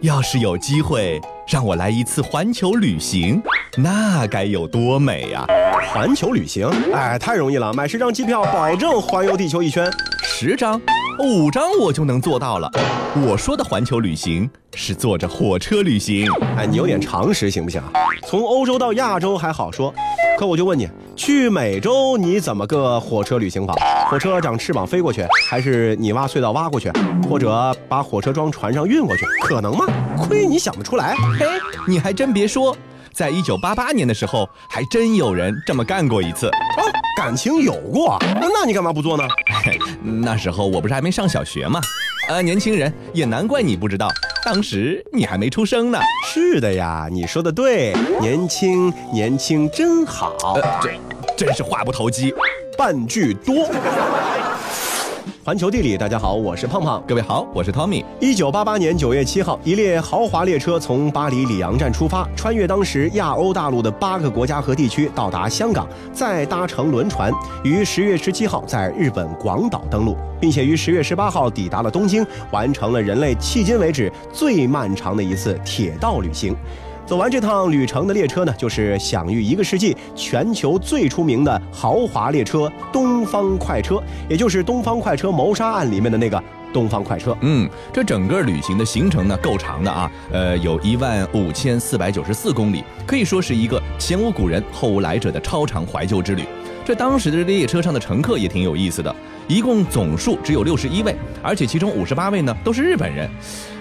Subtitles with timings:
[0.00, 3.42] 要是有机会让我来一次环球旅行，
[3.76, 5.44] 那该有多美呀！
[5.92, 9.90] 环球旅行，哎，太容易了，买十张机票，保证环游地球一圈。
[10.22, 10.80] 十张、
[11.18, 12.70] 五张我就能做到了。
[13.26, 16.30] 我说的环球旅行是坐着火车旅行。
[16.56, 17.90] 哎，你有点常识行不行啊？
[18.24, 19.92] 从欧洲到亚洲还好说，
[20.38, 23.74] 可我就问你，去美洲你怎么个火车旅行法？
[24.08, 26.90] 火车长翅膀飞过去，还是你挖隧道挖过去，
[27.28, 29.26] 或者把火车装船上运过去？
[29.42, 29.84] 可能吗？
[30.16, 31.14] 亏你想得出来。
[31.38, 31.46] 嘿，
[31.86, 32.74] 你还真别说。
[33.12, 36.46] 在一九八八年的时候，还真有人这么干过一次。
[36.46, 36.82] 哦，
[37.18, 39.24] 感情有过，那你干嘛不做呢？
[40.02, 41.78] 那时候我不是还没上小学吗？
[42.30, 44.08] 呃，年轻人，也难怪你不知道，
[44.42, 45.98] 当时你还没出生呢。
[46.26, 50.58] 是的呀，你说的对，年轻年轻真好。
[50.80, 50.90] 这
[51.36, 52.32] 真是话不投机
[52.78, 53.68] 半句多。
[55.44, 57.02] 环球地理，大家好，我是胖胖。
[57.08, 58.04] 各位好，我是 Tommy。
[58.20, 67.32] 一九八八年九月七号，一列豪华列车从巴黎里昂站出发，穿越当时亚欧大陆的八个国家和地区，到达香港，再搭乘轮船，
[67.64, 76.54] 于十月十七号在日本广岛登陆，并且于十月十八号抵达了东京，完成了人类迄今为止最漫长的一次铁道旅行。
[77.08, 87.34] 走完这趟旅程的列车呢，就是享誉一个世纪、全球最出名的豪华列车——东方快车，也就是《东方快车谋杀案》里面的那个东方快车。
[87.40, 96.44] 嗯，这整个旅行的行程呢，够长的啊，呃，有一万五千四百九十四公里，可以说是一个前无古人后无来者的超长怀旧之旅。
[96.88, 99.14] 这当时的列车上的乘客也挺有意思的。
[99.46, 103.28] 一共总数只有六十一位，而且其中五十八位呢都是日本人。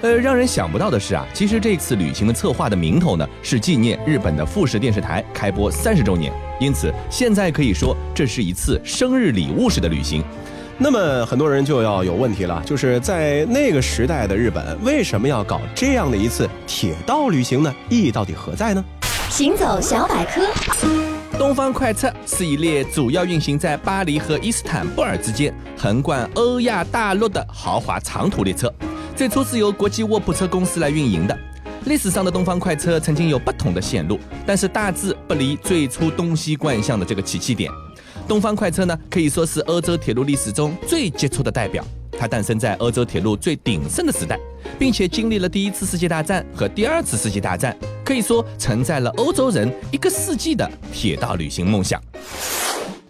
[0.01, 10.21] 呃，让人想不到的是啊，其实这次旅行的策划的名头呢是纪念日本的富士电视台开播三十周年，因此现在可以说这是一次生日礼物式的旅行。
[10.77, 17.73] 那么很多人就要有问题了，就是在那个时代的日本为什么要搞这样的一次铁道旅行呢？
[17.87, 18.83] 意义到底何在呢？
[19.29, 20.41] 行走小百科。
[21.33, 28.71] 东方快车是一列主要运行在巴黎和伊斯坦布尔之间，横贯欧亚大陆的豪华长途列车。
[29.15, 31.37] 最初是由国际卧铺车公司来运营的。
[31.85, 37.71] 历史上的东方快车曾经有不同的线路，但是大致不离最初东西贯向的这个起讫点。
[38.27, 41.83] 东方快车呢，可以说是欧洲铁路历史中最杰出的代表。
[42.19, 44.39] 它诞生在欧洲铁路最鼎盛的时代，
[44.79, 47.77] 并且经历了第一次世界大战和第二次世界大战，
[48.07, 52.01] 可以说承载了欧洲人一个世纪的铁道旅行梦想。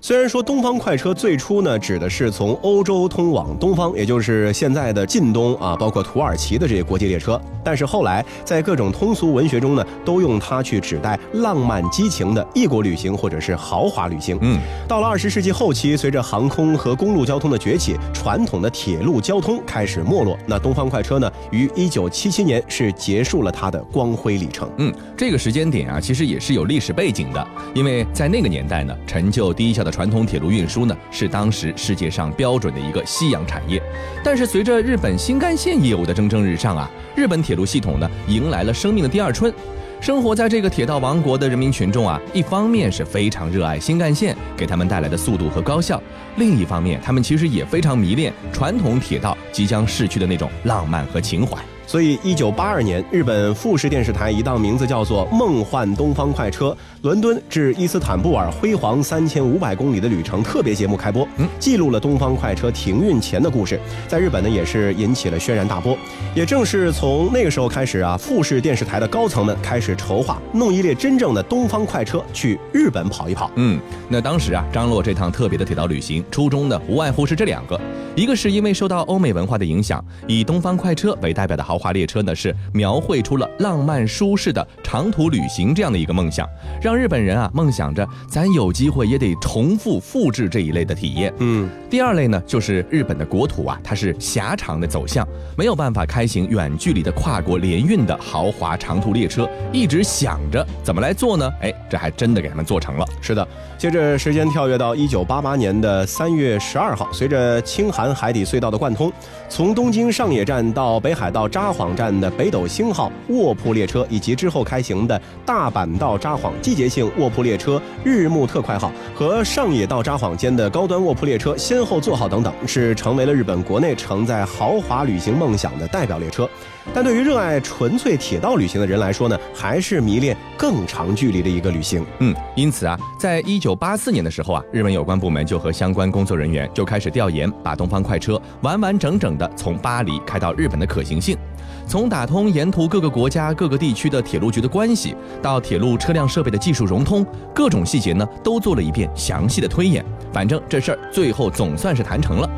[0.07, 14.39] 虽然说东方快车最初呢指的是从欧洲通往东方，也就是现在的近东啊，包括土耳其的这些国际列车，但是后来在各种通俗文学中呢，都用它去指代浪漫激情的异国旅行或者是豪华旅行。
[14.39, 14.57] 嗯，
[14.87, 20.37] 到了二十世纪后期，随着航空和公路交通的崛起，传统的铁路交通开始没落。
[20.45, 24.69] 那东方快车呢，于一九七七年是结束了它的光辉里程。
[24.77, 29.91] 嗯，这个时间点啊，其实也是有历史背景的，因为在那个年代呢，成就第一校的。
[29.97, 33.81] 传统铁路运输呢，是当时世界上标准的一个夕阳产业。
[34.23, 39.51] 但是随着日本新干线业务的蒸蒸日上啊，日本铁路系统呢迎来了生命的第二春。
[39.99, 45.99] 生活在这个铁道王国的人民群众啊，一方面是非常热爱新干线给他们带来的速度和高效，
[46.35, 51.57] 另一方面他们其实也非常迷恋传统铁道即将逝去的那种浪漫和情怀。
[51.87, 65.97] 所以，一九八二年，日本富士电视台一档名字叫做《梦幻东方快车：伦敦至伊斯坦布尔辉煌三千五百公里的旅程》特别节目开播，嗯，记录了东方快车停运前的故事，在日本呢也是引起了轩然大波。
[66.35, 73.49] 也正是从那个时候开始啊，富士电视台的高层们开始筹划弄一列真正的东方快车去日本跑一跑。
[73.55, 77.79] 嗯，那当时啊，张罗这趟特别的铁道旅行初衷呢，无外乎是这两个。
[78.13, 86.49] 一个是因为受到欧美文化的影响，以东方快车为代表的豪华列车呢，是描绘出了浪漫舒适的长途旅行这样的一个梦想，
[86.81, 91.31] 让日本人啊梦想着咱有机会也得重复复制这一类的体验。
[91.37, 101.47] 嗯，第二类呢，就是日本的国土啊，它是狭长的走向，没有办法开行远距离的跨国联运的豪华长途列车，一直想着怎么来做呢？
[101.61, 103.05] 哎，这还真的给他们做成了。
[103.21, 103.47] 是的，
[103.77, 109.13] 接着时间跳跃到一九八八年的三月十二号，随着青韩海底隧道的贯通，
[109.47, 126.49] 从东京上野站到北海道札幌站的北斗星号卧铺列车，以及之后开行的大阪到札幌季节性卧铺列车日暮特快号和上野到札幌间的高端卧铺列车先后座号等等，是成为了日本国内承载豪华旅行梦想的代表列车。
[126.93, 132.03] 但对于热爱纯粹铁道旅行的人来说呢，还是迷恋更长距离的一个旅行。
[132.19, 141.37] 嗯，因此啊，在一九八四年的时候啊，日本有关部门就和相关工作人员就开始调研，把东方快车完完整整的从巴黎开到日本的可行性。
[141.85, 150.03] 从打通沿途各个国家各个地区的铁路局的关系，到铁路车辆设备的技术融通，各种细节呢都做了一遍详细的推演。
[150.33, 152.49] 反正这事儿最后总算是谈成了。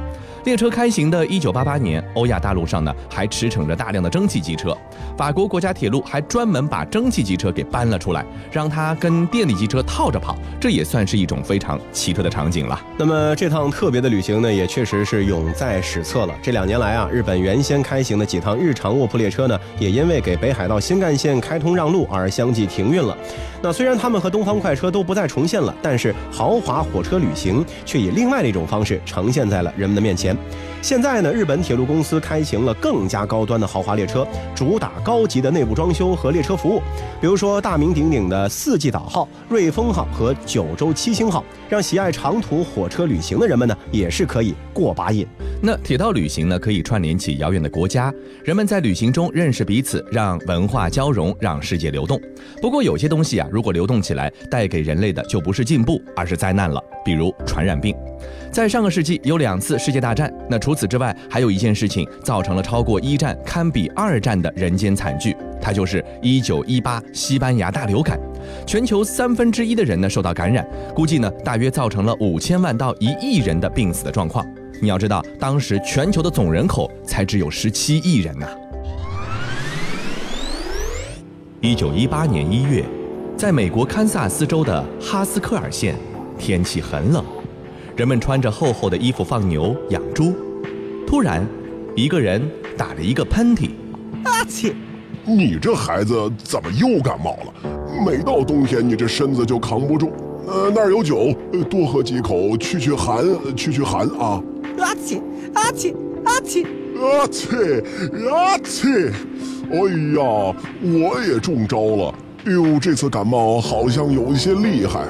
[0.46, 4.76] 列车开行的1988年，欧亚大陆上呢还驰骋着大量的蒸汽机车，
[5.18, 12.80] 法国国家铁路还专门把蒸汽机车给搬了出来，让它跟电力机车套着跑，这也算是一种非常奇特的场景了。
[12.98, 16.34] 那么这趟特别的旅行呢，也确实是永在史册了。
[16.42, 23.16] 这两年来啊，日本原先开行的几趟日常卧铺列车呢，也因为给北海道新干线开通让路而相继停运了。
[23.62, 30.29] 那虽然他们和东方快车都不再重现了，但是豪华火车旅行却以另外的一种方式呈现在了人们的面前。
[30.82, 36.82] 现在呢，日本铁路公司开行了更加高端的豪华列车，主打高级的内部装修和列车服务。
[37.20, 45.28] 比如说大名鼎鼎的四季岛号、瑞丰号和九州七星号，让喜爱长途火车旅行的人们呢，也是可以过把瘾。
[45.62, 48.14] 那铁道旅行呢，可以串联起遥远的国家，
[48.46, 52.18] 人们在旅行中认识彼此，让文化交融，让世界流动。
[52.62, 56.82] 不过有些东西啊，如果流动起来，带给人类的就不是进步，而是灾难了。
[57.04, 57.94] 比如传染病。
[58.52, 68.20] 在上个世纪有两次世界大战，那除此之外，还有一件事情造成了超过一战、堪比二战的人间惨剧，它就是一九一八西班牙大流感，
[68.66, 74.46] 全球三分之一的人呢受到感染，估计呢大约造成了五千万到一亿人的病死的状况。
[74.82, 78.48] 你要知道，当时全球的总人口才只有十七亿人呐。
[81.62, 82.84] 一九一八年一月，
[83.38, 85.96] 在美国堪萨斯州的哈斯克尔县，
[86.38, 87.24] 天气很冷。
[88.00, 90.34] 人们穿着厚厚的衣服放牛养猪，
[91.06, 91.46] 突然，
[91.98, 92.42] 一个人
[92.78, 93.72] 打了一个喷嚏，
[94.24, 94.74] 阿切！
[95.26, 97.54] 你这孩子怎么又感冒了？
[98.06, 100.14] 每到冬天你这身子就扛不住。
[100.48, 101.36] 呃，那儿有酒，
[101.70, 103.22] 多喝几口去去寒，
[103.54, 104.42] 去去寒啊！
[104.80, 105.22] 阿切！
[105.54, 105.94] 阿切！
[106.24, 106.66] 阿切！
[107.02, 107.84] 阿切！
[108.32, 109.12] 阿切！
[109.72, 109.78] 哎
[110.16, 112.16] 呀，我也中招了。
[112.46, 115.06] 哟，这次感冒好像有一些厉害，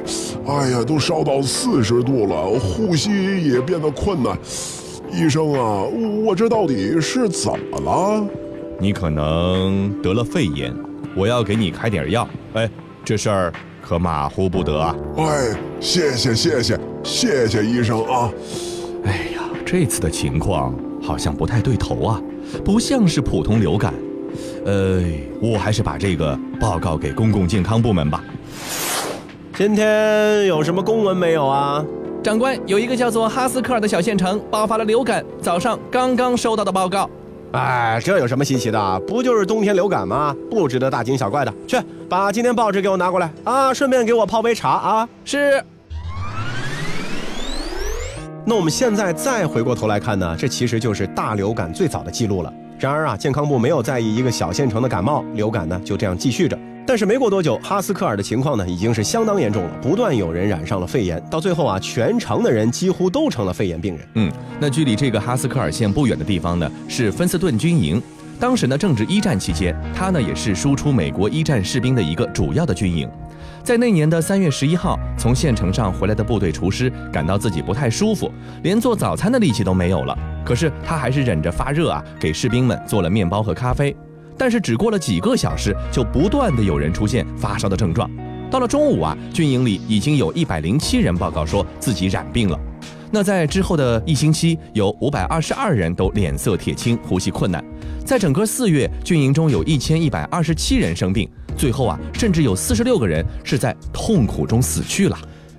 [0.48, 3.12] 哎呀，都烧到四十度了，呼吸
[3.48, 4.38] 也变得困难。
[5.12, 5.84] 医生啊，
[6.26, 8.28] 我这到底是怎么了？
[8.80, 10.74] 你可能得了肺炎，
[11.16, 12.28] 我要给你开点药。
[12.54, 12.70] 哎，
[13.06, 14.96] 这事儿可马虎不得啊！
[15.18, 18.31] 哎，谢谢谢谢谢谢医生啊！
[19.04, 22.22] 哎呀，这次的情况好像不太对头啊，
[22.66, 23.94] 不像是普通流感。
[24.66, 25.04] 呃，
[25.42, 28.24] 我还是把这个报告给公共健康部门吧。
[29.56, 31.84] 今天有什么公文没有啊？
[32.24, 37.10] 长官，有一个叫做哈斯克尔的小县城爆发了流感，早上刚刚收到的报告。
[37.54, 39.00] 哎，这有什么稀奇的？
[39.08, 40.36] 不就是冬天流感吗？
[40.52, 41.54] 不值得大惊小怪的。
[41.66, 41.78] 去，
[42.08, 45.10] 把今天报纸给我拿过来啊，顺便给我泡杯茶啊。
[45.26, 45.64] 是。
[48.46, 52.54] 那我们现在再回过头来看呢，这其实就是大流感最早的记录了。
[52.80, 56.58] 然而啊，健康部没有在意一个小县城的感冒流感呢，就这样继续着。
[56.88, 64.08] 但是没过多久，哈斯克尔的情况呢，已经是相当严重了，不断有人染上了肺炎，到最后啊，全城的人几乎都成了肺炎病人。
[64.16, 64.31] 嗯，
[64.62, 68.02] 那距离这个哈斯克尔县不远的地方呢，是芬斯顿军营。
[68.40, 73.10] 当时呢，正值一战期间，它呢也是输出美国一战士兵的一个主要的军营。
[73.69, 78.33] 在那年的三月十一号，从县城上回来的部队厨师感到自己不太舒服，
[78.63, 80.18] 连做早餐的力气都没有了。
[80.44, 83.95] 可是他还是忍着发热啊，给士兵们做了面包和咖啡。
[84.35, 88.09] 但是只过了几个小时，就不断的有人出现发烧的症状。
[88.49, 92.59] 到了中午啊，军营里已经有一百零七人报告说自己染病了。
[93.11, 97.64] 那在之后的一星期，有五百二十二人都脸色铁青、呼吸困难。
[98.09, 101.30] 在整个四月，军营中有一千一百二十七人生病。
[101.56, 105.16] 最后啊，甚至有四十六个人是在痛苦中死去了。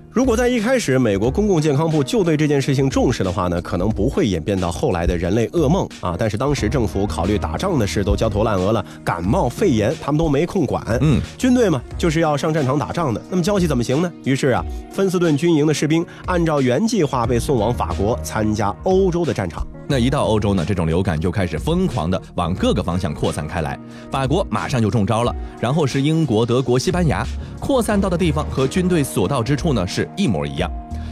[0.09, 6.13] 如果在一开始美国公共健康部就对这件事情重视的话呢，可能不会演变到后来的人类噩梦啊。
[6.19, 10.85] 但是当时政府考虑打仗的事都焦头烂额了，感冒肺炎他们都没空管。
[10.99, 14.11] 嗯，军队嘛就是要上战场打仗的，那么交际怎么行呢？
[14.25, 19.65] 于是啊，芬斯顿军营的士兵按照原计划被送往法国参加欧洲的战场。
[19.91, 23.77] 那一到欧洲呢，这种流感就开始疯狂的往各个方向扩散开来。
[24.09, 27.27] 法国马上就中招了，然后是英国、德国、西班牙，
[27.59, 30.71] 扩散到的地方和军队所到之处呢是一模一样。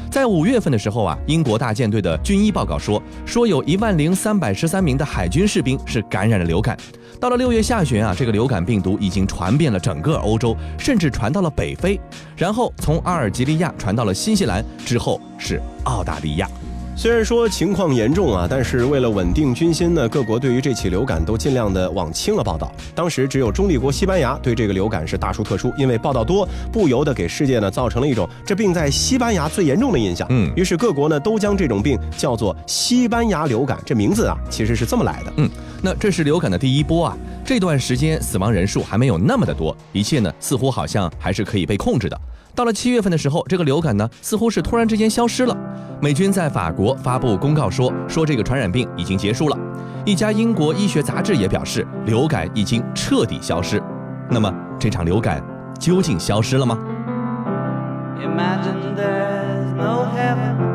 [0.10, 6.78] 在五月份的时候啊，英国大舰队的军医报告说，说有一万零三百十三名的海军士兵是感染了流感。
[7.20, 12.00] 到了六月下旬啊，这个流感病毒已经传遍了整个欧洲，甚至传到了北非，
[12.38, 16.50] 然后从阿尔及利亚传到了新西兰，之后是澳大利亚。
[17.00, 22.70] 虽然说情况严重啊，但是为了稳定军心呢，各国对于这起流感都尽量的往轻了报道。
[22.94, 30.27] 当时只有中立国西班牙对这个流感是大书特书，因为报道多，不由得给世界呢造成了一种这病在西班牙最严重的印象。
[30.29, 35.32] 嗯于是各国呢都将这种病叫做西班牙流感，这名字啊其实是这么来的。
[35.38, 35.50] 嗯，
[35.82, 42.20] 那这是流感的第一波啊，这段时间死亡人数还没有那么的多，一切呢似乎好像还是可以被控制的。
[42.60, 45.56] 到了七月份的时候，这个流感呢似乎是突然之间消失了。
[46.01, 49.58] 美军在法国发布公告说，说这个传染病已经结束了。
[50.06, 53.82] 一家英国医学杂志也表示，流感已经彻底消失。
[54.30, 55.42] 那么这场流感
[55.80, 56.78] 究竟消失了吗
[58.18, 60.68] ？Imagine there's no heaven.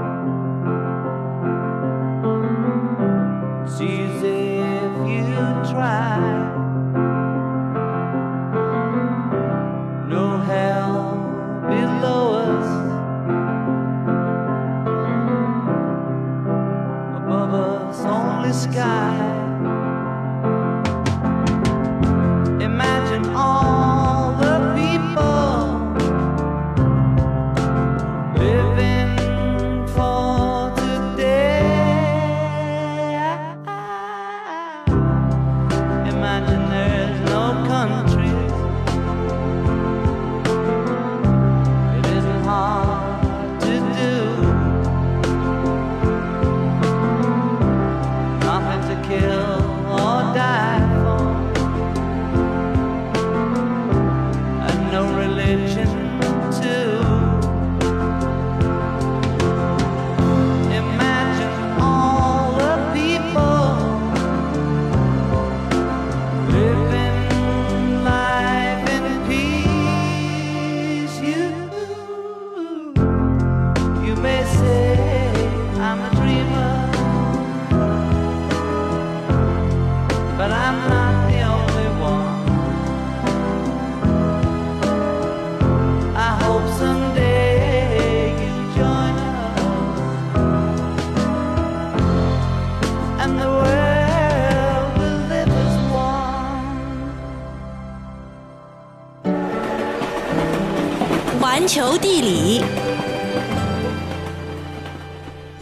[18.75, 19.24] God.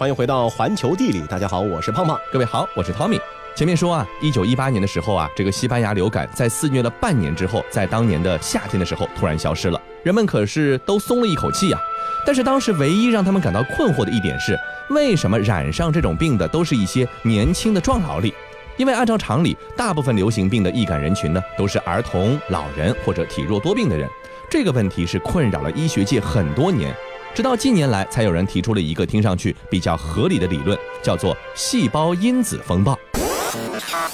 [0.02, 2.18] 欢迎回到环球地理，大家好，我是胖胖。
[2.32, 3.21] 各位好，我是 Tommy。
[3.54, 11.78] 前面说啊，一九一八年的时候啊，这个西班牙流感在肆虐了半年之后，在当年的夏天的时候突然消失了，人们可是都松了一口气呀、
[12.26, 14.59] 但是当时唯一让他们感到困惑的一点是，
[14.90, 18.35] 为什么染上这种病的都是一些年轻的壮劳力？
[18.78, 24.09] 因为按照常理，大部分流行病的易感人群呢，都是儿童、老人或者体弱多病的人。
[24.50, 26.92] 这个问题是困扰了医学界很多年，
[27.35, 32.99] 直到近年来才有人提出了一个听上去比较合理的理论，叫做细胞因子风暴。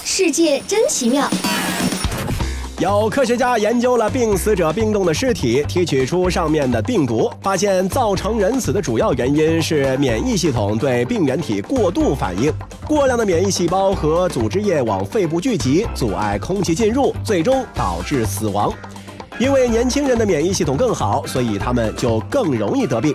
[0.04, 1.28] 世界真奇妙，
[2.78, 12.52] 有科学家研究了病死者冰冻的尸体，提取出上面的病毒，发现造成人死的主要原因是免疫系统对病原体过度反应，
[12.86, 18.72] 过量的免疫细胞和组织液往肺部聚集，阻碍空气进入，最终导致死亡。
[19.38, 23.14] 因为年轻人的免疫系统更好，所以他们就更容易得病。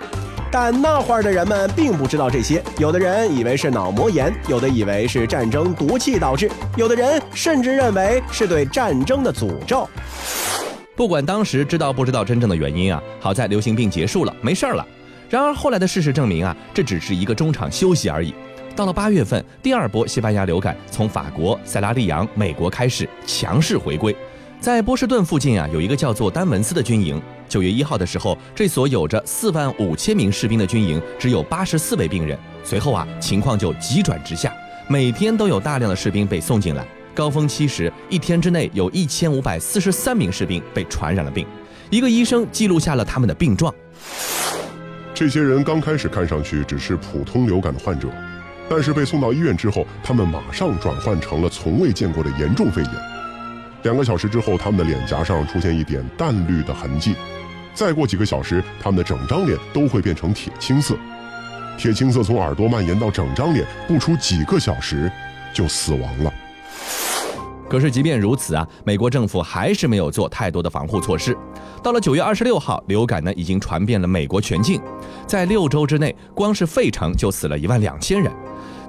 [0.49, 9.89] 但那会儿的人们并不知道这些，有的人以为是脑膜炎，有的以为是战争毒气导致，有的人甚至认为是对战争的诅咒。
[10.95, 14.85] 不管当时知道不知道真正的原因啊，好在流行病结束了，没事儿了。
[15.27, 18.33] 然而后来的事实证明啊，这只是一个中场休息而已。
[18.75, 24.15] 到了八月份，第二波西班牙流感从法国、塞拉利昂、美国开始强势回归。
[24.63, 27.22] 在波士顿附近啊，有一个叫做丹文斯的军营。
[27.50, 32.39] 九月一号的时候，这所有着四万五千名士兵的军营只有八十四位病人。
[32.63, 34.53] 随后啊，情况就急转直下，
[34.88, 36.88] 每天都有大量的士兵被送进来。
[37.13, 41.46] 高峰期时，一天之内有一千五百四十三名士兵被传染了病。
[41.89, 43.75] 一个医生记录下了他们的病状。
[45.13, 48.08] 这些人刚开始看上去只是普通流感的患者，
[48.70, 53.12] 但是被送到医院之后，他们马上转换成了从未见过的严重肺炎。
[53.83, 57.15] 两个小时之后，他们的脸颊上出现一点淡绿的痕迹，
[57.73, 60.95] 再过几个小时，他们的整张脸都会变成铁青色。
[61.77, 65.11] 铁青色从耳朵蔓延到整张脸，不出几个小时
[65.53, 66.33] 就死亡了。
[67.69, 71.35] 可是即便如此啊，美国政府还是没有做太多的防护措施。
[71.81, 74.79] 到了九月二十六号，流感呢已经传遍了美国全境，
[75.27, 78.31] 在六周之内，光是费城就死了一万两千人。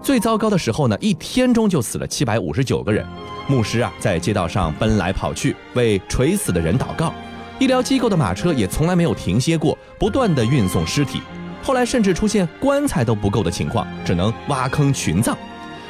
[0.04, 3.04] 最糟糕的时候呢，一天中就死了七百五十九个人。
[3.48, 7.10] 牧师啊，在街道上奔来跑去，为垂死的人祷告。
[7.58, 11.22] 医疗机构的马车也从来没有停歇过，不断的运送尸体。
[11.62, 15.34] 后来甚至出现棺材都不够的情况，只能挖坑群葬。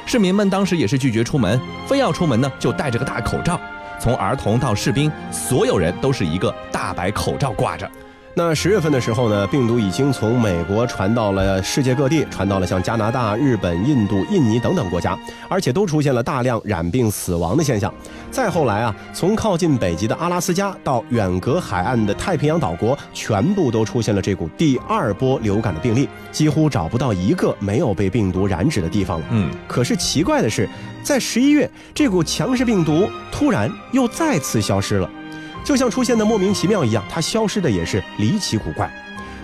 [0.07, 3.61] 市民们当时也是拒绝出门，非要出门呢就戴着个大口罩。
[3.99, 7.91] 从儿童到士兵，所有人都是一个大白口罩挂着。
[8.37, 15.17] 那十月份的时候呢，病毒已经从美国传到了世界各地，传到了像加拿大、日本、印度、印尼等等国家，
[15.49, 17.95] 而且都出现了大量染病死亡的现象。
[18.33, 29.27] 再后来啊，从靠近北极的阿拉斯加到远隔海岸的太平洋岛国，全部都出现了这股第二波流感的病例，几乎找不到一个没有被病毒染指的地方了。
[29.31, 30.69] 嗯，可是奇怪的是，
[31.05, 35.09] 在十一月，这股强势病毒突然又再次消失了。
[35.65, 38.89] 就像出现的莫名其妙一样，它消失的也是离奇古怪。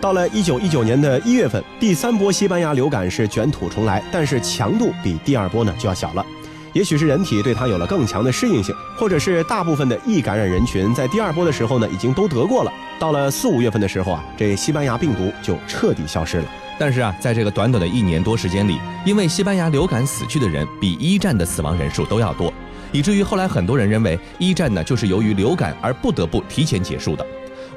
[0.01, 6.25] 到了一九一九年的一月份，第三波西班牙流感是卷土重来，但是强度比第二波呢就要小了。
[6.73, 12.73] 也许是人体对它有了更强的适应性，或者是大部分的易感染人群在第二波的时候呢已经都得过了。
[12.99, 16.45] 到了四五月份的时候啊，这西班牙病毒就彻底消失了。
[16.79, 22.51] 但是啊，在这个短短的一年多时间里，因为西班牙流感死去的人比一战的死亡人数都要多。
[22.93, 27.27] 以至于后来很多人认为一战呢就是由于流感而不得不提前结束的。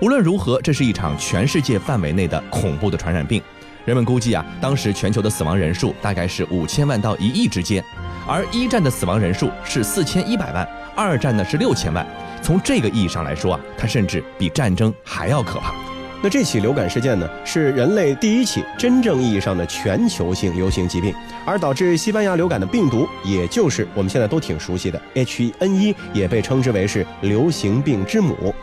[0.02, 3.42] 无论如何，这是一场全世界范围内的恐怖的传染病。
[3.86, 7.84] 人们估计啊，当时全球的死亡人数大概是五千万到一亿之间，
[8.26, 12.06] 而一战的死亡人数是四千一百万，二战呢是六千万。
[12.42, 15.74] 从这个意义上来说啊，它甚至比战争还要可怕。
[16.24, 21.14] 那这起流感事件呢，是人类第一起真正意义上的全球性流行疾病，
[21.44, 28.56] 而导致西班牙流感的病毒，也就是我们现在都挺熟悉的 H1N1，也被称之为是流行病之母。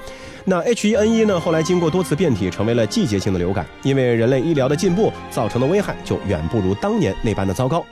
[0.47, 7.85] 那 H1N1 呢，后来经过多次变体，成为了季节性的流感，因为人类医疗的进步造成的危害就远不如当年那般的糟糕。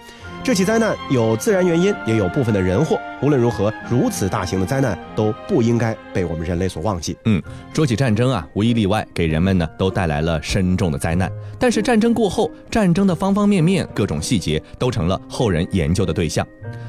[0.45, 2.99] 这起灾难有自然原因，也有部分的人祸。
[3.21, 7.15] 无论如何，如此大型的灾难都不应该被我们人类所忘记。
[7.27, 7.43] 嗯，
[7.75, 11.31] 说起战争啊，无一例外给人们呢都带来了深重的灾难。
[11.59, 16.47] 但是战争过后，战争的方方面面、各种细节都成了后人研究的对象。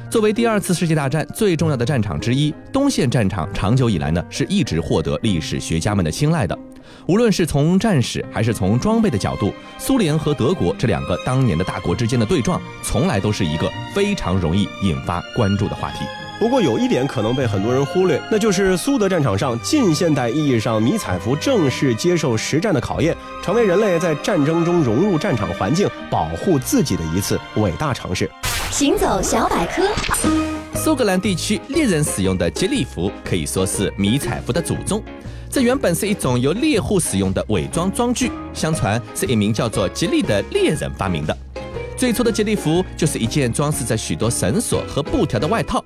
[0.08, 6.58] 作为第二次世界大战最重要的战场之一，东线战场长久以来呢是一直获得历史学家们的青睐的。
[7.06, 16.04] 无论是从战史还是从装备的角度，苏联和德国这两个当年的大国之间的对撞，从来都是一个非常容易引发关注的话题。
[16.38, 28.30] 不过有一点可能被很多人忽略，那就是苏德战场上近现代意义上迷彩服正式接受实战的考验，成为人类在战争中融入战场环境、保护自己的一次伟大尝试。
[28.70, 29.82] 行走小百科，
[30.74, 35.02] 苏格兰地区猎人使用的吉利服可以说是迷彩服的祖宗。
[35.52, 41.36] 这原本是一种由猎户使用的伪装装具，相传是一名叫做吉利的猎人发明的。
[41.96, 45.84] 最初的吉利服就是一件装饰着许多绳索和布条的外套。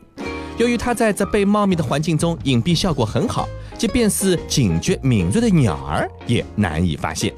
[0.59, 3.48] 由于它在这被茂密的环境中隐蔽效果很好，
[3.79, 7.33] 即便是警觉敏锐的鸟儿也难以发现。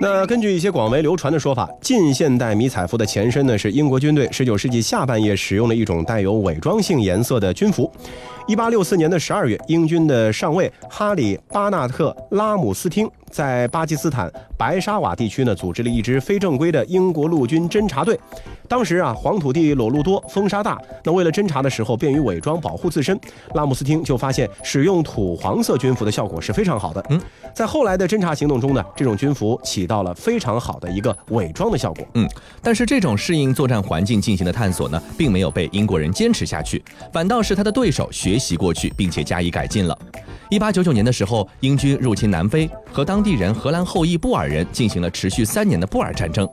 [0.00, 7.92] 那根据一些广为流传的说法，近现代迷彩服的前身呢是英国军队19世纪下半叶使用的一种带有伪装性颜色的军服。
[8.48, 18.18] 1864年的十二月，英军的上尉哈里·巴纳特·拉姆斯汀在巴基斯坦白沙瓦地区呢组织了一支非正规的英国陆军侦察队。
[18.68, 23.18] 当时啊，黄土地裸露多，风沙大，那为了侦察的时候便于伪装保护自身，
[23.54, 27.04] 拉姆斯汀就发现使用土黄色军服的效果是非常好的。
[27.10, 27.20] 嗯，
[27.54, 32.06] 在后来的侦察行动中呢，这种军服起到了非常好的一个伪装的效果。
[32.14, 32.26] 嗯，
[32.62, 39.98] 但是这种适应作战环境进行的探索呢，并没有被英国人坚持下去，反倒是他的对手学学习过去，并且加以改进了。
[40.48, 46.48] 一八九九年的时候，英军入侵南非，和当地人荷兰后裔布尔人进行了持续三年的布尔战争。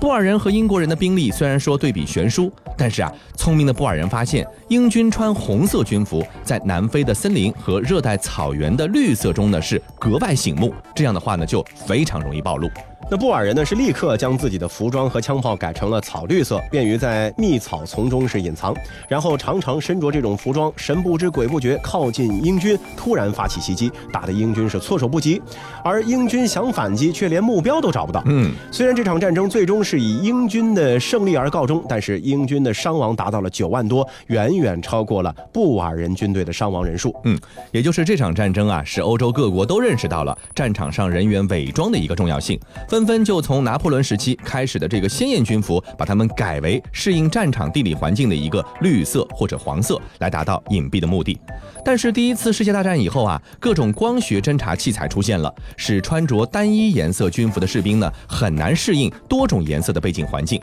[0.00, 12.68] 布尔人和英国人的兵力虽然说对比悬殊，但是啊，聪明的布尔人发现，英军穿红色军服在南非的森林和热带草原的绿色中呢是格外醒目，这样的话呢就非常容易暴露。
[13.08, 18.74] 那布尔人呢是立刻将自己的服装和枪炮改成了草绿色，便于在密草丛中是隐藏，
[19.08, 25.42] 然后常常身着这种服装，神不知鬼不觉靠近英军，突然发起袭击，打得英军是措手不及。
[25.82, 28.22] 而英军想反击，却连目标都找不到。
[28.26, 37.14] 嗯，虽然这场战争最终是以英军的胜利而告终，但是英军的伤亡达到了九万多，远远超过了布尔人军队的伤亡人数。
[37.24, 37.36] 嗯，
[37.72, 51.38] 也就是这场战争啊，使欧洲各国都认识到了战场上人员伪装的一个重要性，纷纷就从拿破仑时期开始的这个鲜艳军服，把它们改为适应战场地理环境的一个绿色或者黄色，来达到隐蔽的目的。
[51.84, 60.60] 但是第一次世界大战以后啊，各种光学侦察器材出现了，使穿着单一颜色军服的士兵呢很难适应多种颜色的背景环境。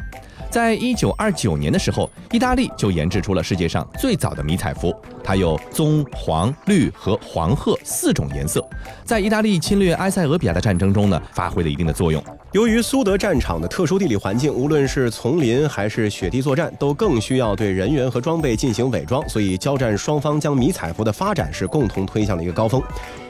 [0.57, 4.91] 在一九二九年的时候，意大利就研制出了世界上最早的迷彩服，
[5.23, 8.67] 它有棕、黄、绿和黄褐四种颜色，
[9.05, 12.19] 在意大利侵略埃塞俄比亚的战争中呢，发挥了一定的作用。
[12.53, 22.81] 由于苏德战场的特殊地理环境，无论是丛林还是雪地作战，都更需要对人员和装备进行伪装，所以交战双方将迷彩服的发展是共同推向了一个高峰。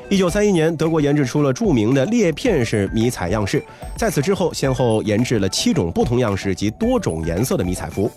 [0.10, 3.62] 一九三一年，德国研制出了著名的裂片式迷彩样式，
[3.98, 8.10] 在此之后，先后研制了七种不同样式及多种颜色的迷彩服。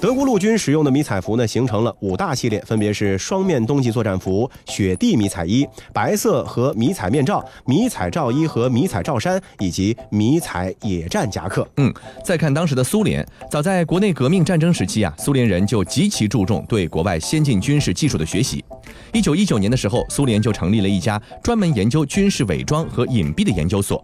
[0.00, 11.68] 德国陆军使用的迷彩服呢，形成了五大系列，分别是双面冬季作战服、雪地迷彩衣、白色和迷彩面罩、迷彩罩衣和迷彩罩衫，以及迷彩野战夹克。
[11.76, 11.92] 嗯，
[12.24, 18.64] 再看当时的苏联，早在国内革命战争时期啊，苏联人就极其注重对国外先进军事技术的学习。
[19.12, 24.02] 一九一九年的时候，苏联就成立了一家专门研究军事伪装和隐蔽的研究所。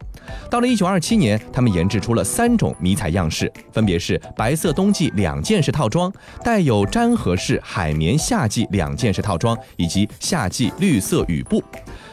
[0.51, 11.63] 到了一九二七年，他们研制出了三种迷彩样式，分别是白色冬季两件式套套装、带有粘合式海绵夏季两件式套装以及夏季绿色雨布。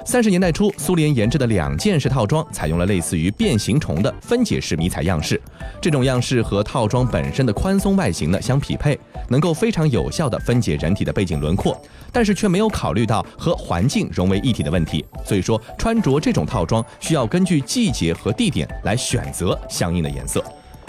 [0.05, 5.41] 三十年代初，苏联研制的两件式套装采用了类似于变形虫的分解式迷彩样式，
[5.81, 11.75] 这种样式和套装本身的宽松外形呢相匹配，能够非常有效地分解人体的背景轮廓，
[12.11, 15.03] 但是却没有考虑到和环境融为一体的问题。
[15.25, 20.43] 所以说，穿着这种套装需要根据季节和地点来选择相应的颜色。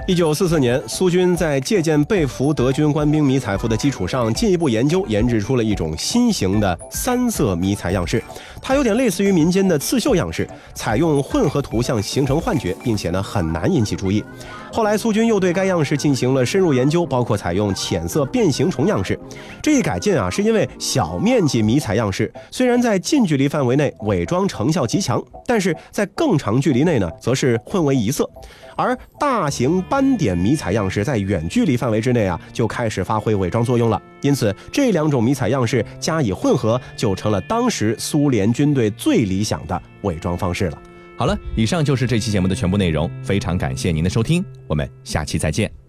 [0.06, 8.22] 一九四四年，苏军在借鉴被俘德军官兵迷彩服的基础上，进一步研究研制出了一种新型的三色迷彩样式。
[8.60, 14.22] 它有点类似于民间的刺绣样式，采用混合图像形成幻觉，并且呢很难引起注意。
[14.70, 19.18] 后来苏军又对该样式进行了深入研究，包括采用浅色变形虫样式。
[19.62, 28.28] 这一改进啊，是因为小面积迷彩样式虽然在近距离范围内伪装成效极强，但是在更长距离内呢，则是混为一色。
[28.76, 34.00] 而大型斑点迷彩样式在远距离范围之内啊，就开始发挥伪装作用了。
[34.22, 40.82] 因此，这两种迷彩样式加以混合，就成了当时苏联军队最理想的伪装方式了。
[41.16, 45.83] 好了，以上就是这期节目的全部内容，非常感谢您的收听，我们下期再见。